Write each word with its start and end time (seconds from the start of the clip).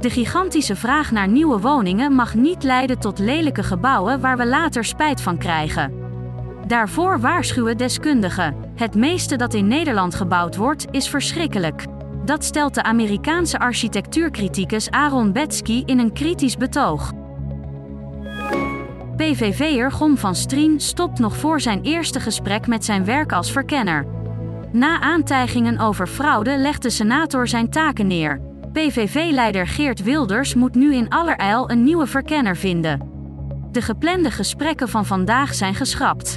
De 0.00 0.10
gigantische 0.10 0.76
vraag 0.76 1.10
naar 1.10 1.28
nieuwe 1.28 1.60
woningen 1.60 2.12
mag 2.12 2.34
niet 2.34 2.62
leiden 2.62 2.98
tot 2.98 3.18
lelijke 3.18 3.62
gebouwen 3.62 4.20
waar 4.20 4.36
we 4.36 4.46
later 4.46 4.84
spijt 4.84 5.20
van 5.20 5.38
krijgen. 5.38 5.92
Daarvoor 6.66 7.20
waarschuwen 7.20 7.76
deskundigen. 7.76 8.56
Het 8.74 8.94
meeste 8.94 9.36
dat 9.36 9.54
in 9.54 9.68
Nederland 9.68 10.14
gebouwd 10.14 10.56
wordt, 10.56 10.86
is 10.90 11.08
verschrikkelijk. 11.08 11.84
Dat 12.24 12.44
stelt 12.44 12.74
de 12.74 12.82
Amerikaanse 12.82 13.58
architectuurcriticus 13.58 14.90
Aaron 14.90 15.32
Betsky 15.32 15.82
in 15.86 15.98
een 15.98 16.12
kritisch 16.12 16.56
betoog. 16.56 17.12
PVV'er 19.16 19.92
Gom 19.92 20.18
van 20.18 20.34
Strien 20.34 20.80
stopt 20.80 21.18
nog 21.18 21.36
voor 21.36 21.60
zijn 21.60 21.82
eerste 21.82 22.20
gesprek 22.20 22.66
met 22.66 22.84
zijn 22.84 23.04
werk 23.04 23.32
als 23.32 23.52
verkenner. 23.52 24.06
Na 24.72 25.00
aantijgingen 25.00 25.78
over 25.78 26.06
fraude 26.06 26.56
legt 26.56 26.82
de 26.82 26.90
senator 26.90 27.48
zijn 27.48 27.70
taken 27.70 28.06
neer. 28.06 28.47
PVV-leider 28.78 29.66
Geert 29.66 30.02
Wilders 30.02 30.54
moet 30.54 30.74
nu 30.74 30.94
in 30.94 31.08
allerijl 31.08 31.70
een 31.70 31.84
nieuwe 31.84 32.06
verkenner 32.06 32.56
vinden. 32.56 33.10
De 33.72 33.82
geplande 33.82 34.30
gesprekken 34.30 34.88
van 34.88 35.06
vandaag 35.06 35.54
zijn 35.54 35.74
geschrapt. 35.74 36.36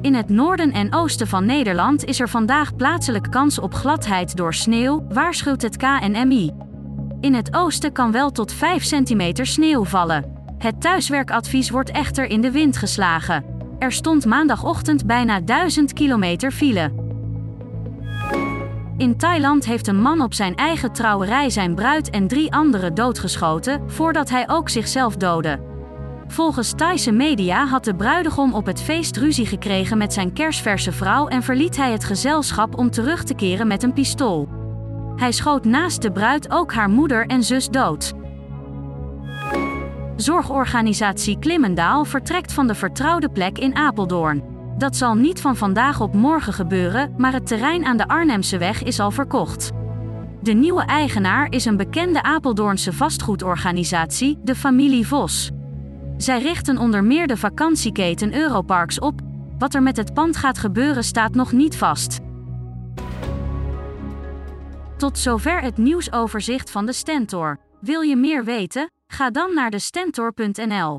In 0.00 0.14
het 0.14 0.28
noorden 0.28 0.72
en 0.72 0.94
oosten 0.94 1.26
van 1.26 1.46
Nederland 1.46 2.04
is 2.04 2.20
er 2.20 2.28
vandaag 2.28 2.76
plaatselijk 2.76 3.30
kans 3.30 3.58
op 3.58 3.74
gladheid 3.74 4.36
door 4.36 4.54
sneeuw, 4.54 5.06
waarschuwt 5.08 5.62
het 5.62 5.76
KNMI. 5.76 6.50
In 7.20 7.34
het 7.34 7.54
oosten 7.54 7.92
kan 7.92 8.12
wel 8.12 8.30
tot 8.30 8.52
5 8.52 8.84
centimeter 8.84 9.46
sneeuw 9.46 9.84
vallen. 9.84 10.24
Het 10.58 10.80
thuiswerkadvies 10.80 11.70
wordt 11.70 11.90
echter 11.90 12.24
in 12.24 12.40
de 12.40 12.50
wind 12.50 12.76
geslagen. 12.76 13.44
Er 13.78 13.92
stond 13.92 14.26
maandagochtend 14.26 15.06
bijna 15.06 15.40
1000 15.40 15.92
kilometer 15.92 16.50
file. 16.50 17.07
In 18.98 19.16
Thailand 19.16 19.64
heeft 19.64 19.86
een 19.86 20.00
man 20.00 20.20
op 20.20 20.34
zijn 20.34 20.54
eigen 20.54 20.92
trouwerij 20.92 21.50
zijn 21.50 21.74
bruid 21.74 22.10
en 22.10 22.28
drie 22.28 22.52
anderen 22.52 22.94
doodgeschoten 22.94 23.90
voordat 23.90 24.30
hij 24.30 24.48
ook 24.48 24.68
zichzelf 24.68 25.16
doodde. 25.16 25.60
Volgens 26.26 26.72
Thaise 26.76 27.12
media 27.12 27.66
had 27.66 27.84
de 27.84 27.94
bruidegom 27.94 28.54
op 28.54 28.66
het 28.66 28.82
feest 28.82 29.16
ruzie 29.16 29.46
gekregen 29.46 29.98
met 29.98 30.12
zijn 30.12 30.32
kersverse 30.32 30.92
vrouw 30.92 31.28
en 31.28 31.42
verliet 31.42 31.76
hij 31.76 31.92
het 31.92 32.04
gezelschap 32.04 32.78
om 32.78 32.90
terug 32.90 33.24
te 33.24 33.34
keren 33.34 33.66
met 33.66 33.82
een 33.82 33.92
pistool. 33.92 34.48
Hij 35.16 35.32
schoot 35.32 35.64
naast 35.64 36.02
de 36.02 36.12
bruid 36.12 36.50
ook 36.50 36.72
haar 36.72 36.90
moeder 36.90 37.26
en 37.26 37.42
zus 37.42 37.68
dood. 37.68 38.12
Zorgorganisatie 40.16 41.38
Klimmendaal 41.38 42.04
vertrekt 42.04 42.52
van 42.52 42.66
de 42.66 42.74
vertrouwde 42.74 43.28
plek 43.28 43.58
in 43.58 43.76
Apeldoorn. 43.76 44.57
Dat 44.78 44.96
zal 44.96 45.14
niet 45.14 45.40
van 45.40 45.56
vandaag 45.56 46.00
op 46.00 46.14
morgen 46.14 46.52
gebeuren, 46.52 47.14
maar 47.16 47.32
het 47.32 47.46
terrein 47.46 47.84
aan 47.84 47.96
de 47.96 48.08
Arnhemse 48.08 48.58
weg 48.58 48.82
is 48.82 49.00
al 49.00 49.10
verkocht. 49.10 49.70
De 50.42 50.52
nieuwe 50.52 50.82
eigenaar 50.82 51.52
is 51.52 51.64
een 51.64 51.76
bekende 51.76 52.22
Apeldoornse 52.22 52.92
vastgoedorganisatie, 52.92 54.38
de 54.44 54.54
familie 54.54 55.06
Vos. 55.06 55.50
Zij 56.16 56.40
richten 56.40 56.78
onder 56.78 57.04
meer 57.04 57.26
de 57.26 57.36
vakantieketen 57.36 58.34
Europarks 58.34 58.98
op. 58.98 59.20
Wat 59.58 59.74
er 59.74 59.82
met 59.82 59.96
het 59.96 60.14
pand 60.14 60.36
gaat 60.36 60.58
gebeuren 60.58 61.04
staat 61.04 61.34
nog 61.34 61.52
niet 61.52 61.76
vast. 61.76 62.18
Tot 64.96 65.18
zover 65.18 65.60
het 65.60 65.76
nieuwsoverzicht 65.76 66.70
van 66.70 66.86
de 66.86 66.92
Stentor. 66.92 67.58
Wil 67.80 68.00
je 68.00 68.16
meer 68.16 68.44
weten? 68.44 68.90
Ga 69.06 69.30
dan 69.30 69.54
naar 69.54 69.70
de 69.70 69.78
stentor.nl. 69.78 70.98